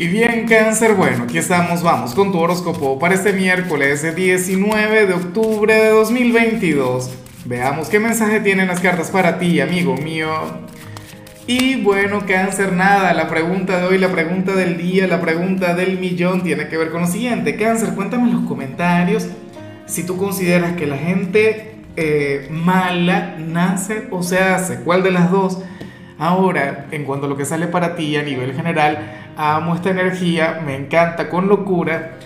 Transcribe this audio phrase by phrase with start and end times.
[0.00, 5.12] Y bien, cáncer, bueno, aquí estamos, vamos con tu horóscopo para este miércoles 19 de
[5.12, 7.10] octubre de 2022.
[7.46, 10.30] Veamos qué mensaje tienen las cartas para ti, amigo mío.
[11.48, 15.98] Y bueno, cáncer, nada, la pregunta de hoy, la pregunta del día, la pregunta del
[15.98, 17.56] millón tiene que ver con lo siguiente.
[17.56, 19.26] Cáncer, cuéntame en los comentarios
[19.86, 25.32] si tú consideras que la gente eh, mala nace o se hace, cuál de las
[25.32, 25.58] dos.
[26.20, 30.60] Ahora, en cuanto a lo que sale para ti a nivel general, amo esta energía,
[30.66, 32.16] me encanta con locura.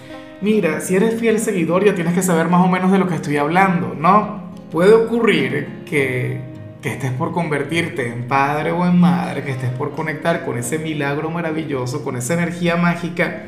[0.41, 3.15] Mira, si eres fiel seguidor ya tienes que saber más o menos de lo que
[3.15, 4.51] estoy hablando, ¿no?
[4.73, 6.41] Puede ocurrir que,
[6.81, 10.79] que estés por convertirte en padre o en madre, que estés por conectar con ese
[10.79, 13.45] milagro maravilloso, con esa energía mágica,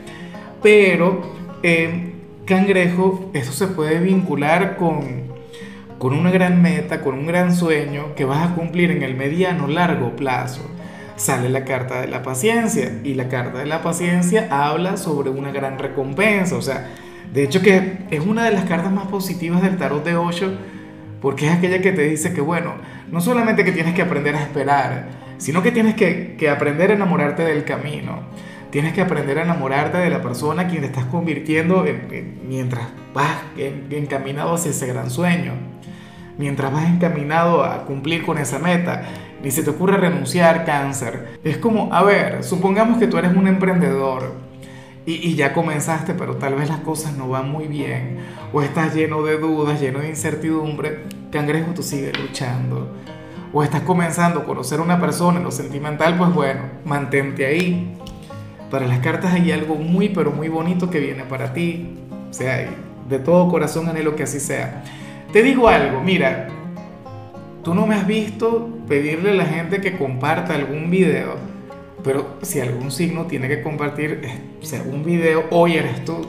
[0.63, 1.23] pero,
[1.63, 2.13] eh,
[2.45, 5.23] cangrejo, eso se puede vincular con,
[5.99, 9.67] con una gran meta, con un gran sueño que vas a cumplir en el mediano
[9.67, 10.71] largo plazo
[11.17, 15.53] sale la carta de la paciencia y la carta de la paciencia habla sobre una
[15.53, 16.91] gran recompensa, o sea,
[17.33, 20.53] de hecho que es una de las cartas más positivas del tarot de Osho
[21.21, 22.75] porque es aquella que te dice que bueno,
[23.11, 25.07] no solamente que tienes que aprender a esperar,
[25.39, 28.25] sino que tienes que, que aprender a enamorarte del camino,
[28.71, 31.85] tienes que aprender a enamorarte de la persona a quien te estás convirtiendo
[32.47, 35.53] mientras vas encaminado hacia ese gran sueño,
[36.39, 39.05] mientras vas encaminado a cumplir con esa meta
[39.45, 41.39] ni se te ocurre renunciar, cáncer.
[41.45, 44.33] Es como, a ver, supongamos que tú eres un emprendedor
[45.05, 48.21] y, ya comenzaste, pero tal vez las cosas no van muy bien,
[48.55, 52.89] o estás lleno de dudas, lleno de incertidumbre, cangrejo, tú sigues luchando.
[53.53, 57.99] O estás comenzando a conocer a una persona en lo sentimental, pues bueno, mantente ahí.
[58.71, 61.99] Para las cartas hay algo muy, pero muy bonito que viene para ti.
[62.31, 62.67] O sea,
[63.09, 64.83] de todo corazón anhelo que así sea.
[65.33, 66.49] Te digo algo, mira,
[67.65, 71.37] Tú no me has visto pedirle a la gente que comparta algún video,
[72.05, 76.27] pero si algún signo tiene que compartir eh, algún video, hoy eres tú.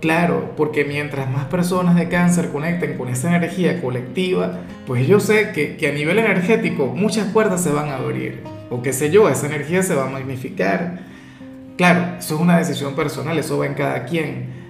[0.00, 5.52] Claro, porque mientras más personas de cáncer conecten con esa energía colectiva, pues yo sé
[5.52, 9.28] que, que a nivel energético muchas puertas se van a abrir, o qué sé yo,
[9.28, 11.00] esa energía se va a magnificar.
[11.76, 14.69] Claro, eso es una decisión personal, eso va en cada quien